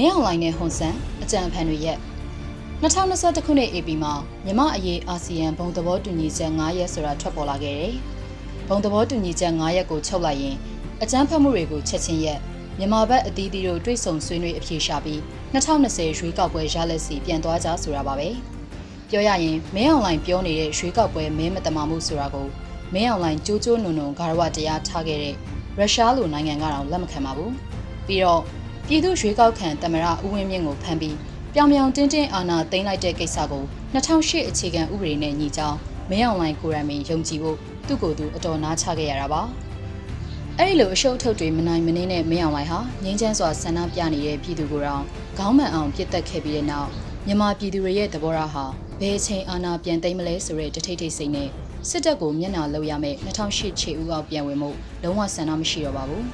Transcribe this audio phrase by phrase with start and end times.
[0.00, 1.98] မင်းအောင်လိုင်းနဲ့ဟွန်ဆန်အကြံဖန်တွေရဲ့
[2.82, 4.12] 2021ခုနှစ် AP မှာ
[4.44, 7.94] မြမအရေးအာဆီယံဘုံသဘောတူညီချက်9ရက်ဆိုတာထွက်ပေါ်လာခဲ့တယ်။
[8.68, 10.56] ဘုံသဘောတူညီချက်9ရက်ကိုချုပ်လိုက်ရင်
[11.02, 12.40] အကြမ်းဖက်မှုတွေကိုချက်ချင်းရက်
[12.78, 15.20] မြန်မာဘက်အသီးသီးတို့တွေ့ဆုံဆွေးနွေးအပြေရှာပြီး
[15.54, 18.28] 2020ရွေးကောက်ပွဲရလက်စီပြန်သွားကြဆိုတာပါပဲ။
[19.08, 22.46] ပြောရရင်မင်းအောင်လိုင်းပြောနေတဲ့ရွေးကောက်ပွဲမဲမတမာမှုဆိုတာကို
[22.94, 25.34] မင်းအောင်လိုင်းကြိုးကြိုးနုံနုံဂါရဝတရားထားခဲ့တဲ့
[25.78, 27.50] ရုရှားလိုနိုင်ငံကတော့လက်မခံပါဘူး။
[28.06, 28.42] ပြီးတော့
[28.90, 31.16] ပြည်သူရွေးကောက်ခံတမရဦးဝင်းမြင့်ကိုဖမ်းပြီး
[31.54, 35.78] ပြောင်ပြောင်တင်းတင်းအာဏာသိမ်းလိုက်တဲ့ကိစ္စကို2008အခြေခံဥပဒေနဲ့ညီကြောင်း
[36.10, 37.56] မင်းအောင်လိုင်းကိုရမင်ယုံကြည်ဖို့
[37.86, 39.42] သူ့ကိုယ်သူအတော်နားချခဲ့ရတာပါ
[40.58, 45.02] အဲ့ဒီလိုအရှုပ်အထုပ်တွေမနိုင်မနှင်းနဲ့မင်းအောင်လိုင်းဟာငင်းချမ်းစွာဆန္ဒပြနေတဲ့ပြည်သူကိုတော့
[45.38, 46.88] ခေါင်းမှန်အောင်ပြစ်တက်ခဲ့ပြီးတဲ့နောက်
[47.26, 48.64] မြန်မာပြည်သူတွေရဲ့သဘောထားဟာ
[49.00, 51.48] ဘယ်အချိန်အာဏာပြန်သိမ်းမလဲဆိုတဲ့တထိတ်ထိတ်စိတ်နဲ့
[51.88, 54.70] စစ်တပ်ကိုမျက်နှာလှုပ်ရမယ့်2008ခြေဥအောက်ပြန်ဝင်မှု
[55.02, 56.24] လုံးဝဆန္ဒမရှိတော့ပါဘူး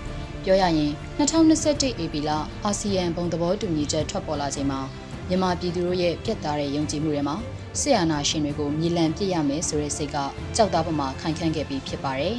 [0.46, 2.30] ပြောရရင်2021 AP လ
[2.64, 4.80] အာဆီယံဘုံသဘောတူညီချက်ထွက်ပေါ်လာချိန်မှာ
[5.28, 7.36] မြန်မာပြည်သူတို့ရဲ့ပြက်သားတဲ့ယုံကြည်မှုတွေမှာ
[7.80, 10.16] ဆီယနာရှင်တွေကိုမြေလံပြစ်ရမယ်ဆိုတဲ့စိတ်က
[10.56, 12.36] ကြောက်သားပမာခိုင်ခန့်ခဲ့ပြီးဖြစ်ပါတယ်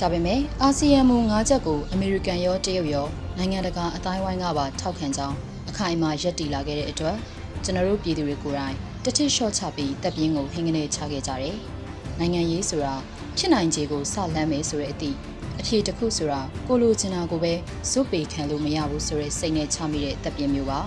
[0.00, 3.06] ဒါပေမဲ့အာဆီယံမူ၅ချက်ကိုအမေရိကန်ရောတရုတ်ရော
[3.38, 5.36] နိုင်ငံတကာအတိုင်းဝိုင်းကပါထောက်ခံကြောင်း
[5.70, 7.16] အခိုင်အမာယက်တီလာခဲ့တဲ့အတွက်
[7.64, 11.56] ကျွန်တော်တို့ပြည်သူတွေကိုယ်တိုင်တတိလျှော့ချပြီးတပ်ပြင်းကိုဟင်းကနေချခဲ့ကြတယ်။
[12.18, 12.94] နိုင်ငံရေးဆိုတာ
[13.38, 15.16] ဖြစ်နိုင်ခြေကိုစလန်းမယ်ဆိုတဲ့အသည့်
[15.60, 17.52] အဖြေတစ်ခုဆိုတာကိုလိုချင်တာကိုပဲ
[17.90, 20.80] ဇွတ်ပေခံလို့မရဘူးဆိုတဲ့စိတ်နဲ့ချမိတဲ့တပ်ပြင်းမျိုးပါ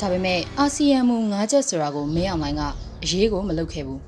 [0.00, 2.62] ဒါပေမဲ့အာဆီယံမူ၅ချက်ဆိုတာကိုမင်းအောင်လိုင်းက
[3.02, 4.00] အရေးကိုမလုပ်ခဲ့ဘူး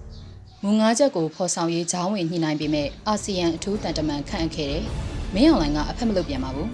[0.62, 4.83] မူ၅ချက်ကိုဖော်ဆောင်ရေးဂျောင်းဝင်ညှိနှိုင်းပေးမဲ့အာဆီယံအထူးတန်တမန်ခန့်အပ်ခဲ့တယ်
[5.34, 6.68] မင်းအောင်လိုင်းကအဖက်မလုပ်ပြန်ပါဘူး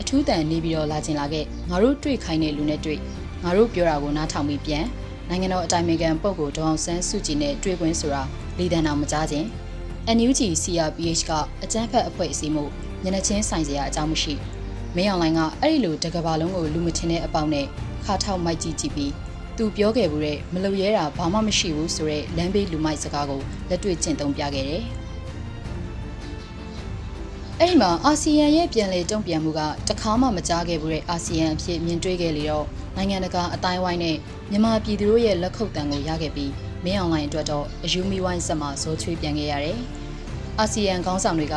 [0.00, 3.00] အထူးတန်နေပြီးတော့လာကျင်လာခဲ့ငါတို့တွေ့ခိုင်းတဲ့လူနဲ့တွေ့
[3.44, 4.84] ငါတို့ပြောတာကိုနားထောင်ပြီးပြန်
[5.28, 8.22] နိုင်ငံတော်အတိုင်ပင်ခံပုဂ္ဂိုလ်ဒေါအောင်ဆန်းစုကြည်နဲ့တွေ့ခွင့်ဆိုတာ
[8.58, 9.46] လီဒန်တော်မကြားခြင်း
[10.16, 12.64] NUG CRPH ကအကြမ်းဖက်အဖွဲ့အစည်းမှု
[13.04, 14.34] ညနေချင်းဆိုင်စရာအကြောင်းမရှိ
[14.96, 17.66] မင်းအောင်လိုင်းကအဲ့ဒီလိုတကဘာလုံးကိုလူမထင်တဲ့အပေါင်းနဲ့
[18.04, 19.12] ခါထောက်မိုက်ကြည့်ကြည့်ပြီး
[19.56, 24.82] သူပြောခဲ့ဘူးတဲ့မလုံရဲတာဘာမှမရှိဘူးဆိုတော့လမ်းဘေးလူမိုက်စကားကိုလက်တွေ့ကျင့်သုံးပြခဲ့တယ်
[27.60, 34.16] အဲ့ဒီမှာအာဆီယံရဲ့ပြန်လည်တုံ့ပြန်မှုကတခါမှမကြားခဲ့ဘူးတဲ့အာဆီယံအဖြစ်မြင်တွေ့ခဲ့လေတော့နိုင်ငံတကာအတိုင်းဝိုင်းနဲ့
[34.50, 36.52] မြန်မာပြည်သူတို့ရဲ့လက်ခုပ်တံကိုရခဲ့ပြီး
[36.84, 39.78] မင်းအောင်လိုင်းအတွက်တော့အယူမီဝိုင်းဆက်မှာဇိုးချွေးပြန်ခဲ့ရတယ်။
[40.58, 41.56] အာဆီယံခေါင်းဆောင်တွေက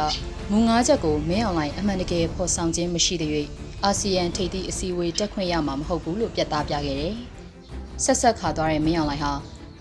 [0.51, 3.31] မူငါးချက်ကိုမင်းအောင်လိုင်းအမှန်တကယ်ဖော်ဆောင်ခြင်းမရှိတဲ့၍
[3.83, 7.15] အာဆီယံထိပ်သီးအစည်းအဝေးတက်ခွင့်ရမှာမဟုတ်ဘူးလို့ပြတ်သားပြခဲ့တယ်။
[8.03, 9.33] ဆက်ဆက်ခါသွားတဲ့မင်းအောင်လိုင်းဟာ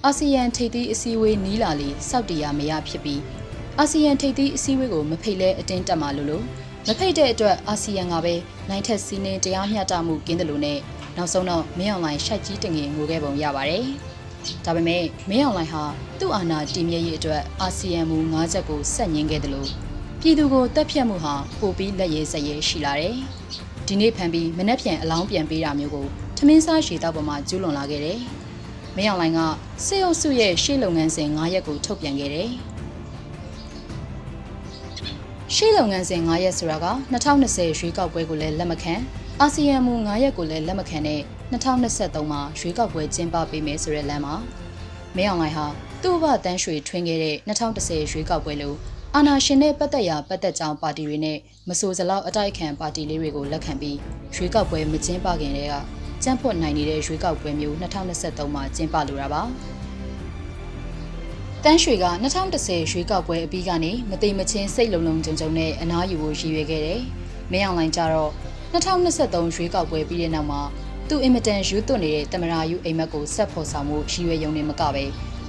[0.05, 3.21] အာဆီယံထိပ်သီးအစည်းအဝေးနီးလာလေစောက်တရားမရဖြစ်ပြီး
[3.79, 6.45] အာဆီယံထိပ်သီးအစည်းအဝေးကိုမဖိတ်လဲအတင်းတက်မှာလို့လို့
[6.87, 8.35] မဖိတ်တဲ့အတွက်အာဆီယံကပဲ
[8.69, 10.79] နိုင်ထက်စီးနေတရားမျှတမှုကင်းတယ်လို့နဲ့
[11.17, 13.85] နောက်ဆုံးတော့မင်းအောင်လိုင်းရှိုက်ကြီးတငယ်ငိုခဲ့ပုံရပါတယ်။
[14.65, 15.83] ဒါပေမဲ့မင်းအောင်လိုင်းဟာ
[16.21, 19.69] သူ့အာဏာတည်မြဲရေးအတွက်အာဆီယံမူ၅ချက်ကိုဆက်ငင်းခဲ့တယ်လို့
[20.21, 23.15] ပြည်သူကိုတက်ဖြတ်မှုဟာပိုပြီးလက်ရဲစရဲရှိလာတယ်။
[23.87, 28.19] ဒီနေ့ဖန်ပြီးမနှက်ပြန်အလောင်းပြန်ပေးတာမျိုးကိုထမင်းစားရှည်တောက်ပေါ်မှာကျူးလွန်လာခဲ့တယ်။
[28.97, 29.41] မင်းအောင်လိုင်းက
[29.87, 32.51] စေအုပ်စုရဲ့ရှေ့လုပ်ငန်းစဉ်၅ရက်ကိုထုတ်ပြန်ခဲ့တယ်။
[35.57, 38.95] ရှေ့လုပ်ငန်းစဉ်9ရက်ဆိုတာက2020ရွေးကောက်ပွဲကိုလည်းလက်မခံ
[39.41, 41.21] အာဆီယံမူ9ရက်ကိုလည်းလက်မခံတဲ့
[41.53, 44.35] 2023မှာရွေးကောက်ပွဲကျင်းပပေးမယ်ဆိုတဲ့လမ်းမှာ
[45.17, 45.67] မင်းအောင်လှိုင်ဟာ
[46.03, 48.77] သူ့ဘတန်းရွှေထွင်းခဲ့တဲ့2010ရွေးကောက်ပွဲလို့
[49.15, 51.39] အာဏာရှင်နဲ့ပတ်သက်ရာပတ်သက်ကြောင်းပါတီတွေနဲ့
[51.69, 53.97] မဆိုစလောက်အတိုက်ခံပါတီလေးတွေကိုလက်ခံပြီး
[54.35, 55.75] ရွေးကောက်ပွဲမကျင်းပခင်တည်းက
[56.23, 59.43] ကြမ်းဖွတ်နိုင်နေတဲ့ရွေးကောက်ပွဲမျိုး2023မှာကျင်းပလိုတာပါ
[61.65, 62.07] တန်းရွှေက
[62.49, 67.01] 2010ရွေးကောက်ပွဲအပြီးကနေမတိမ်မချင်းစိတ်လုံလုံကြုံကြုံနဲ့အနားယူဖို့ရည်ရွယ်ခဲ့တယ်။
[67.53, 68.33] မင်းအောင်လှိုင်ကြတော့
[68.73, 70.63] 2023ရွေးကောက်ပွဲပြီးတဲ့နောက်မှာ
[71.09, 75.05] သူအင်မတန်ယူသွတ်နေတဲ့တမရာယူအိမ်မက်ကိုဆက်ဖော်ဆောင်မှုရည်ရွယ်ရုံနဲ့မကပဲ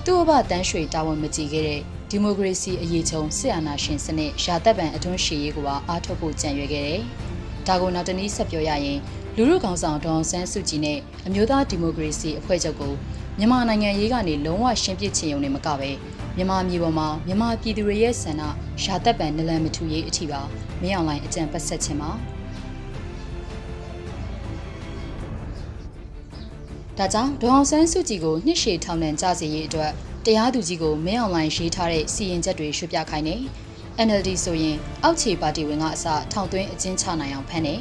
[0.06, 7.02] သူ့အဘတန်းရွှေတာဝန်မကြီးခဲ့တဲ့ဒီမိုကရေစီအရေးချုံစစ်အာဏာရှင်စနစ်ရာသက်ပံအတွန်းရှည်ရေးကိုပါအားထုတ်ဖို့ကြံရွယ်ခဲ့တယ်။
[7.68, 9.00] ဒါကိုနောက်တနည်းဆက်ပြောရရင်
[9.36, 12.94] လူလူကောင်ဆောင်ဒေါန်ဆန်းစုကြည်နဲ့အမျိုးသားဒီမိုကရေစီအဖွဲ့ချုပ်ကို
[13.42, 15.90] မြန်မာနိုင်ငံရေးကနေလုံးဝရှင်းပစ်ချင်ုံနဲ့မကပဲ
[16.36, 18.42] မြန်မာပြည်ပေါ်မှာမြန်မာပြည်သူတွေရဲ့ဆန္ဒ
[18.84, 20.42] ရာသက်ပံနလန်မထူရေးအထိပါ
[20.82, 22.12] မင်းအောင်လိုင်းအကြံပတ်ဆက်ခြင်းပါ
[26.98, 29.92] ဒါကြောင့်ဒေါအောင်ဆန်းစုကြည်ကိုနှစ်ရှည်ထောင်ဒဏ်ကြစေရေးအတွက်
[30.26, 33.36] တရားသူကြီးကိုမင်းအောင်လိုင်းရေးထားတဲ့စီရင်ချက်တွေရွှေ့ပြခိုင်းနေ
[34.08, 37.76] NLD ဆိုရင်အောက်ခြေပါတီဝင်ကအစထောင်သွင်းအကျဉ်းချနိုင်အောင်ဖမ်းနေ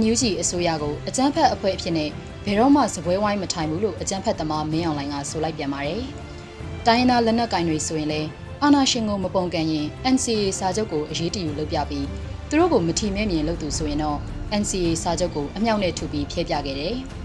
[0.00, 2.10] NUG အစိုးရကိုအကြမ်းဖက်အဖွဲ့အဖြစ်နဲ့
[2.46, 6.02] ဘယ်တော့မှစပွဲဝိုင်းမထိုင်ဘူးလို့အကြမ်းဖက်သမားမင်းအောင်လိုင်းကဆိုလိုက်ပြန်ပါတယ်။
[6.86, 8.28] တိုင်းရင်းသားလက်နက်ကင်တွေဆိုရင်လည်း
[8.62, 12.06] အာဏာရှင်ကိုမပုံကန်ရင် NCA စာချုပ်ကိုအရေးတယူလုပ်ပြပြီး
[12.48, 14.18] သူတို့ကိုမထီမဲ့မြင်လုပ်သူဆိုရင်တော့
[14.60, 16.96] NCA စာချုပ်ကိုအမြောက်နဲ့ထုပြီးဖျက်ပြခဲ့တယ်။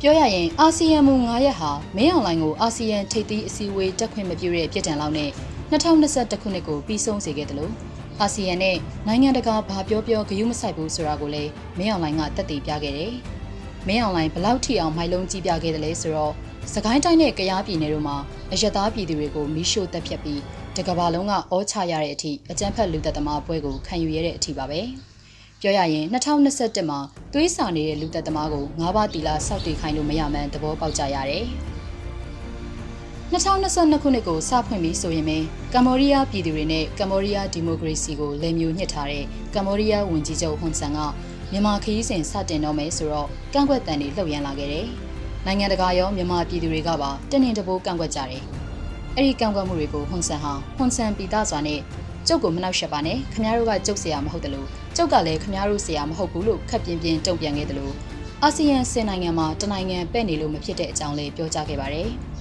[0.00, 5.30] ပြပြောရရင်အာဆီယံမူ9ရက်ဟာမင်းအောင်လိုင်းကိုအာဆီယံထိပ်သီးအစည်းအဝေးတက်ခွင့်မပြုတဲ့ပြည်ထံလောက်နဲ့
[5.70, 7.72] 2021ခုနှစ်ကိုပြီးဆုံးစေခဲ့တယ်လို့
[8.20, 8.76] အာဆီယံနဲ့
[9.06, 13.12] နိုင်ငံတကာဘာပြောပြောဂရုမစိုက်ဘူးဆိုတာကိုလည်းမင်းအောင်လိုင်းကတက်တည်ပြခဲ့တယ်။
[13.86, 16.32] မင်းအောင်လိုင်းဘလောက်ထိအောင်မိုက်လုံးကြီးပြခဲ့တယ်လဲဆိုတော့
[16.74, 18.16] စကိုင်းတိုင်းနဲ့ကရားပြည်နယ်တို့မှာ
[18.52, 20.40] အယက်သားပြည်သူတွေကိုမီးရှို့တက်ဖြတ်ပြီး
[20.76, 24.80] တကဘာလုံးကအောချရတဲ့အထိအကြမ်းဖက်လူသက်သမားပွဲကိုခံယူရတဲ့အထိပါပဲ။
[25.60, 26.98] ပြောရရင်2021မှာ
[27.32, 31.46] သွေးစာနေတဲ့လူသက်သမားကို၅ပါးတီလာစောက်တည်ခိုင်းလို့မရမှန်းသဘောပေါက်ကြရတယ်။
[33.32, 35.38] 2022ခုနှစ်ကိုစဖွင့်ပြီးဆိုရင်ပဲ
[35.74, 39.24] ကမ္ဘောဒီးယားပြည်သူတွေနဲ့ကမ္ဘောဒီးယားဒီမိုကရေစီကိုလည်မျိုးညှစ်ထားတဲ့
[39.54, 40.98] ကမ္ဘောဒီးယားဝန်ကြီးချုပ်ဟွန်ဆန်က
[41.52, 44.86] မြန်မာခရီးစဉ်စတင်တော့မယ်ဆိုတော့ကန့်ကွက်တန်တွေလှုပ်ရမ်းလာခဲ့တယ်။
[45.46, 48.42] နိုင်ငံတကာရောမြန်မာပြည်သူတွေကပါတနင်တပိုးကန့်ကွက်ကြတယ်။
[49.16, 51.80] အဲ့ဒီကန့်ကွက်မှုတွေကိုဟွန်ဆန်ဟာဟွန်ဆန်ပီသားစွာနဲ့
[52.28, 57.94] ကျုပ်ကိုမနှောက်ယှက်ပါနဲ့ခမားတို့ကကျုပ်ဆရာမဟုတ်တယ်လို့ကျုပ်ကလည်းခမားတို့ဆရာမဟုတ်ဘူးလို့ခက်ပြင်းပြင်းတုံ့ပြန်ခဲ့တယ်လို့
[58.42, 62.10] အာဆီယံစင်နိုင်ငံမှာတနိုင်ငံပဲ့နေလို့မဖြစ်တဲ့အကြောင်းလေးပြောကြားခဲ့ပါတယ်။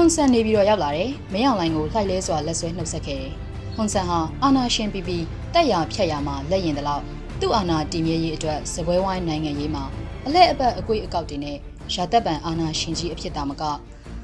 [0.00, 3.32] ဟွန်ဆန်နေပြီးတော့ရောက်လာတယ်။မင်းအောင်လိုင်းကိုလှိုက်လဲစွာလက်ဆွဲနှုတ်ဆက်ခဲ့တယ်။
[3.74, 5.24] ဟွန်ဆန်ဟာအာနာရှင်ပြီးပြီး
[5.54, 7.02] တက်ရဖြတ်ရမှာလက်ရင်တလောက်
[7.40, 9.84] သူ့အာနာတည်မြဲရေးအတွက်စပွဲဝိုင်းနိုင်ငံရေးမှာ
[10.26, 11.56] အလဲအပတ်အကွေးအကောက်တွေနဲ့
[11.94, 13.62] ရာသက်ပံအာနာရှင်ကြီးအဖြစ်တာမက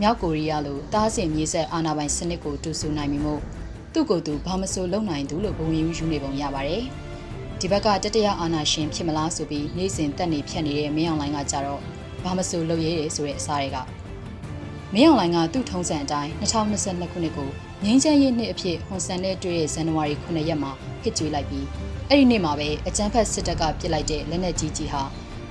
[0.00, 3.41] မြောက်ကိုရီးယားလိုတားဆင်မြေဆက်အာနာပိုင်စနစ်ကိုတူဆူနိုင်ပြီမို့
[3.93, 6.82] သူ့ကိုယ်သူဘာမဆိုလုံနိုင်သူလို့ဘုံယူယူနေပုံရပါတယ်။
[7.61, 11.81] ဒီဘက်ကတတရအာနာရှင်ဖြစ်မလားဆိုပြီးနေစဉ်တက်နေဖြတ်နေတဲ့မင်းအောင်လိုင်းကကြတော့
[12.25, 14.03] ဘာမဆိုလုပ်ရဲတယ်ဆိုတဲ့အစားတွေက
[14.96, 17.49] မင်းအောင်လိုင်းကသူ့ထုံးစံအတိုင်း2022ခုနှစ်ကို
[17.85, 20.70] ငင်းချမ်းရေးနှစ်အဖြစ်ဟွန်ဆန်နဲ့တွေ့တဲ့ဇန်နဝါရီ9ရက်မှာ
[21.02, 21.67] ဟစ်ကြွေးလိုက်ပြီး
[22.08, 25.02] အဲ့ဒီနေ့မှာပဲအကြမ်းဖက်စစ်တပ်ကပစ်လိုက်တဲ့လက်နက်ကြီးကြီးဟာ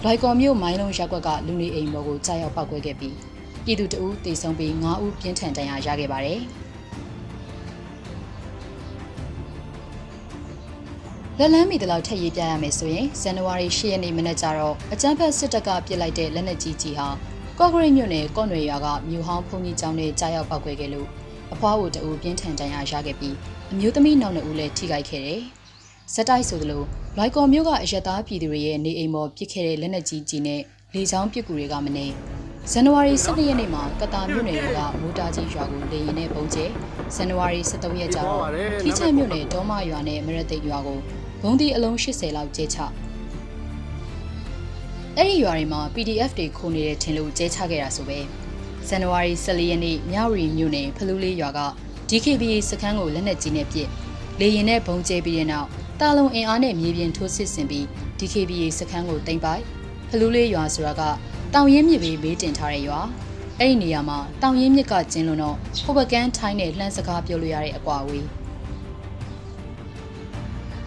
[0.04, 3.16] လွိုင်ကော်မြို့မိုင်းလုံးရပ်ကွက်ကလူနေအိမ်ပေါ်ကိုကြားရောက်ပောက်ကွဲခဲ့ပြီး
[3.66, 6.42] ပြည်သူတအူးတေဆုံးပြီး9ဦးပြင်းထန်ဒဏ်ရာရခဲ့ပါတယ်
[11.40, 21.08] လက်လန်းမီတလောက်ထက်ရေးပြရမယ်ဆိုရင်ဇန်နဝါရီ10ရက်နေ့မနက်ကျတော့အကြမ်းဖက်စစ်တပ်ကပစ်လိုက်တဲ့လက်နက်ကြီးကြီးဟာ ကော့ဂရိတ်မြို့နယ်ကော့နွေရွာကမြို့ဟောင်းဖုန်ကြီးကျောင်းထဲကြားရောက်ပောက်ကွဲခဲ့လို့
[21.54, 23.36] အဖွားကိုတူပြင်းထန်ဒဏ်ရာရခဲ့ပြီး
[23.72, 25.42] အမျိုးသမီးနောက်နှစ်ဦးလည်းထိခိုက်ခဲ့တယ်။
[26.14, 26.84] ဇက်တိုက်ဆိုသလို
[27.18, 30.62] လိုက်ကော်မြို့ကအရက်သားပြည်သူတွေရဲ့နေအိမ်ပေါ်ပစ်ခဲ့တဲ့လက်နက်ကြီးကြီးနဲ့
[30.94, 32.06] လေချောင်းပစ်ကူတွေကမနေ
[32.72, 36.66] ဇန်နဝါရီ12ရက်နေ့မှာကတာမြို့နယ်ကမိုးတားကြီးရွာကိုလေရင်နဲ့ပုံကျဲ
[37.16, 38.46] ဇန်နဝါရီ13ရက်ကျတော့
[38.82, 41.00] ထီးချမြို့နယ်ဒေါမရွာနဲ့မရသိတ်ရွာကို
[41.42, 42.78] ဘုံဒီအလုံး80လောက်ကျဲချ
[45.18, 48.20] အဲ့ဒီရွာတွေမှာ PDF တွေခိုးနေတဲ့ထင်လို့ကျဲချခဲ့တာဆိုပဲ
[48.88, 51.60] ဇန်နဝါရီ14ရက်နေ့မြဝတီမြို့နယ်ဖလူးလေးရွာက
[52.10, 53.88] DKBA စခန်းကိုလက်နက်ကြီးနဲ့ပစ်
[54.40, 55.68] လေရင်နဲ့ဘုံကျဲပြီးတဲ့နောက်
[56.00, 57.86] တာလုံအင်အားနဲ့မြေပြင်ထိုးစစ်ဆင်ပြီး
[58.20, 59.64] DKBA စခန်းကိုတင်ပိုက်
[60.10, 61.02] ဖလူးလေးရွာဆိုတာက
[61.54, 63.00] တောင်ရင်းမြစ်ဘေးဘေးတင်ထားတဲ့ရွာ
[63.60, 68.28] အဲ့ဒီနေရာမှာတောင်ရင်းမြစ်ကကျင်းလို့တော့ဟိုဘကန်ထိုင်းနဲ့လှမ်းစကားပြောလို့ရတဲ့အကွာအဝေး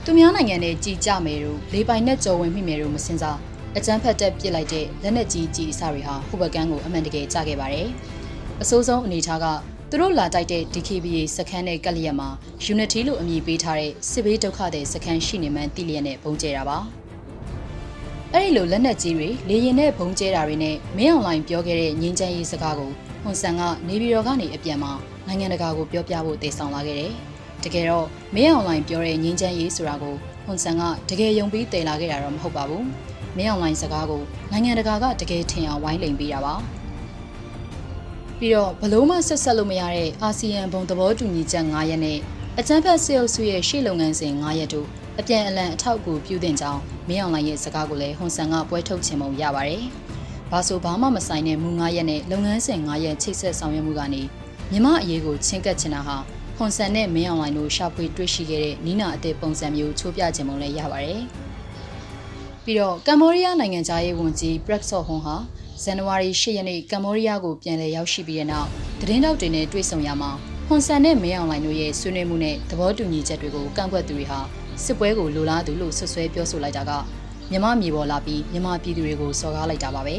[0.05, 3.39] သူများနိုင်ငံနဲ့ကြည်ကြမယ်တို့လေပိုင်နဲ့ကြော်ဝင်မိမယ်တို့မစင်စား
[3.79, 7.89] အကြမ်းဖက်တက်ပစ်လိုက်တဲ့လက်နက်ကြီးကြီးအစတွေဟာဟိုဘကန်ကိုအမှန်တကယ်ကြားခဲ့ပါတယ်။
[8.63, 9.47] အဆိုးဆုံးအနေထားက
[9.91, 12.29] သူတို့လာတိုက်တဲ့ DKBA စခန်းနဲ့ကက်လျက်မှာ
[12.73, 16.79] Unity လို့အမည်ပေးထားတဲ့စစ်ဘေးဒုက္ခတဲ့စခန်းရှိနေမှန်းသိလျက်နဲ့ပုံကျဲတာပါ။
[18.33, 22.91] အဲ့ဒီလိုလက်နက်ကြီးတွေလေရင်နဲ့ပုံကျဲတာတွေနဲ့မင်းအွန်လိုင်းပြောခဲ့တဲ့ငင်းချမ်းရေးစကားကို
[23.23, 24.93] ဟွန်ဆန်ကနေပြည်တော်ကနေအပြန်မှာ
[25.27, 27.13] နိုင်ငံတကာကိုပြောပြဖို့တည်ဆောင်လာခဲ့တယ်။
[27.65, 30.15] တကယ်တော့မင်းအွန်လိုင်းပြောတဲ့ငင်းချမ်းရေးဆိုတာကို
[30.45, 32.85] ဟွန်ဆန်ကတကယ်ယုံပြီးတည်လာခဲ့တာတော့မဟုတ်ပါဘူး။
[33.37, 36.55] မင်းအောင်လိုင်းစကားကိုနိုင်ငံတကာကတကယ်ထင်အောင်ဝိုင်းလိန်ပေးတာပါ
[38.39, 42.19] ပြီးတော့ဘလို့မှဆက်ဆက်လို့မရတဲ့အာဆီယံဘုံသဘောတူညီချက်9ရက်နဲ့
[42.59, 44.87] အကြံဖက်စေအုပ်စုရဲ့ရှေ့လုပ်ငန်းစဉ်9ရက်တို့
[45.19, 49.85] အပြန်အလှန်အထောက်အကူပြုတင်ကြောင်းမင်းအောင်လိုင်းရဲ့စကားကိုလည်းဟွန်ဆန်ကပွဲထုတ်ခြင်းပုံရပါတယ်။
[50.51, 54.23] ဘာဆိုဘာမှမဆိုင်တဲ့မူ9ရက်နဲ့လုပ်ငန်းစဉ်9ရက်ချိတ်ဆက်ဆောင်ရွက်မှုကနေ
[54.71, 56.17] မြမအရေးကိုချင်းကပ်ချင်တာဟာ
[56.57, 61.23] ဟွန်ဆန်နဲ့မင်းအောင်လိုင်းတို့ရှာဖွေတွေ့ရှိခဲ့တဲ့နီးနာအသစ်ပုံစံမျိုးချိုးပြခြင်းပုံလည်းရပါတယ်။
[62.67, 65.37] ပြီးတော့ကမ္ဘောဒီးယားနိုင်ငံသားရေးဝန်ကြီး Prak Sokhon ဟာ
[65.83, 68.69] ဇန်နဝါရီ10ရက်နေ့ကမ္ဘောဒီးယားကိုပြန်လည်ရောက်ရှိပြီးတဲ့နောက်
[69.01, 70.31] သတင်းတောက်တွေနဲ့တွေ့ဆုံရမှာ
[70.69, 74.41] ဟွန်ဆန်နဲ့မင်းအောင်လှိုင်တို့ရဲ့ဆွေးနွေးမှုနဲ့သဘောတူညီချက်တွေကိုကန့်ကွက်သူတွေဟာ
[74.85, 76.93] စစ်ပွဲကိုလိုလားသူလို့ဆွဆွဲပြောဆိုလိုက်တာက
[77.51, 80.17] မြမမြေပေါ်လာပြီးမြမပြည်သူတွေကိုစော်ကားလိုက်တာပါပဲ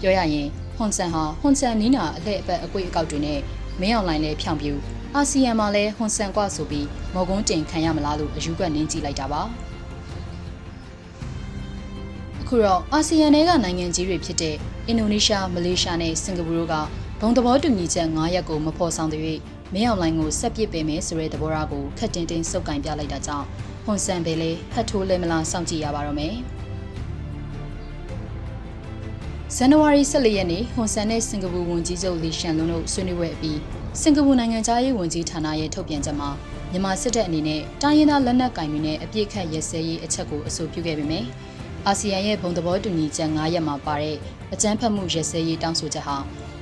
[0.00, 3.38] ပြောရရင်ဟွန်ဆန်ဟာဟွန်ဆန်နီးနာအလှည့်အပတ်အကွေ့အကောက်တွေနဲ့
[3.80, 4.72] မင်းအောင်လှိုင်လည်းဖြောင်ပြူ
[5.14, 9.42] အာဆီယံမှာလည်းဟွန်ဆန်ကွဆိုပြီးမော်ကွန်းတင်ခံရမလားလို့အယူကနင်းကြည့်လိုက်တာပါ
[12.54, 14.56] အခုတော့အာဆီယံတွေကနိုင်ငံကြီးတွေဖြစ်တဲ့
[14.86, 16.74] အင်ဒိုနီးရှားမလေးရှားနဲ့စင်ကာပူတို့က
[17.20, 19.22] ဘုံသဘောတူညီချက်9ရပ်ကိုမဖော်ဆောင်သေး၍
[19.74, 23.46] မင်းအောင်လိုင်းကိုဆက်ပစ်ပေးမယ်ဆိုတဲ့သဘောထားကိုခက်တင်တင်စုပ်ကင်ပြလိုက်တာကြောင့်
[23.84, 26.34] ဟွန်ဆန်ဘဲလေးဟတ်ထိုးလဲမလားစောင့်ကြည့်ရပါတော့မယ်
[29.56, 33.58] ဇန်နဝါရီ14ရက်နေ့ဟွန်ဆန်နဲ့စင်ကာပူဝန်ကြီးချုပ်လီရှန်လွန်းတို့ဆွေးနွေးပွဲအပြီး
[34.00, 36.30] စင်ကာပူနိုင်ငံသားရေးဝန်ကြီးဌာနရဲ့ထုတ်ပြန်ချက်မှာ
[36.70, 41.26] မြန်မာစစ်တပ်အနေနဲ့တိုင်းရင်းသားလက်နက်ကင်တွေနဲ့အပြစ်ခတ်ရဲစဲရေးအချက်ကိုအဆိုပြုခဲ့ပေမယ့်
[41.88, 44.16] အာဆီယံရဲ့ဘုံသဘောတူညီချက်9ရက်မှာပါတဲ့
[44.52, 46.16] အကြမ်းဖက်မှုရစဲရေးတောင်းဆိုချက်ဟာ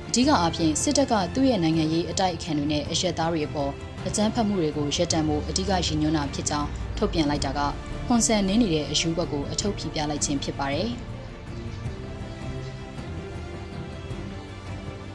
[0.07, 3.71] အဓိကအဖြစ်စစ်တပ်ကသူ့ရဲ့နိုင်ငံရေးအတိုက်အခံတွေနဲ့အရက်သားတွေအပေါ်
[4.07, 7.59] အကြမ်းဖက်မှုတွေကိုရပ်တန့်ဖို့အဓိကရည်ညွှန်းတာဖြစ်ကြောင်းထုတ်ပြန်လိုက်တာက
[8.07, 10.89] ဟွန်ဆန်နင်းနေတဲ့အယူဘက်ကိုအထုတ်ပြပြလိုက်ခြင်းဖြစ်ပါတယ်။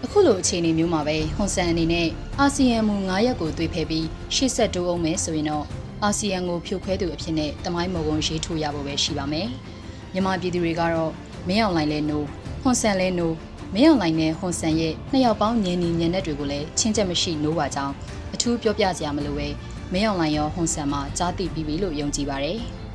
[0.05, 2.09] အခုလိုအခြေအနေမျိုးမှာပဲဟွန်ဆန်အနေနဲ့
[2.41, 5.65] အာဆီယံမူ9ရက်ကိုတွေ့ဖယ်ပြီးရှေ့ဆက်တိုးအောင်မယ်ဆိုရင်တော့
[6.03, 9.49] အာဆီယံကိုဖြိုခွဲသူအဖြစ်နဲ့တမိုင်းမုံကုန်းရေးထိုးရဖို့ပဲရှိပါမယ်။
[10.13, 11.13] မြန်မာပြည်သူတွေကတော့
[11.49, 12.27] မင်းအောင်လှိုင်လဲနိုး
[12.63, 13.35] ဟွန်ဆန်လဲနိုး
[13.75, 17.95] မင်းအောင်လှိုင်နဲ့ဟွန်ဆန်ရဲ့နှစ်ယောက်ပေါင်းညင်နီညင်တဲ့တွေကိုလည်းချင်းချက်မရှိနိုးပါကြောင်း
[18.35, 19.49] အထူးပြောပြစရာမလိုပဲ
[19.93, 22.59] မင်းအောင်လှိုင်ရောဟွန်ဆန်မှာကြားသိပြီးပြီလို့ယုံကြည်ပါတယ်။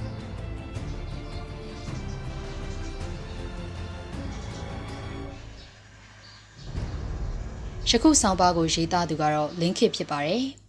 [7.90, 10.44] ယခုဆောင်ပါကိုရေးသားသူကတော့လင်းခစ်ဖြစ်ပါတယ်။